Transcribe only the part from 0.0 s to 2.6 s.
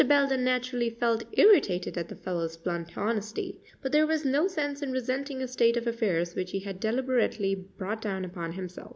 Belden naturally felt irritated at the fellow's